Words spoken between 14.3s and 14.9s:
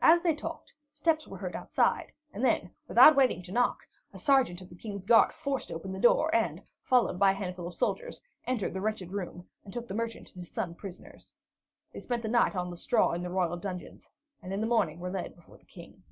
and in the